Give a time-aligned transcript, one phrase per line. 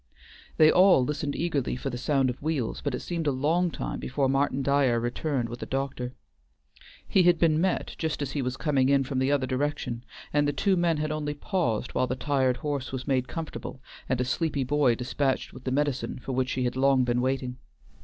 [0.57, 3.99] They all listened eagerly for the sound of wheels, but it seemed a long time
[3.99, 6.15] before Martin Dyer returned with the doctor.
[7.07, 10.03] He had been met just as he was coming in from the other direction,
[10.33, 13.79] and the two men had only paused while the tired horse was made comfortable,
[14.09, 17.57] and a sleepy boy dispatched with the medicine for which he had long been waiting.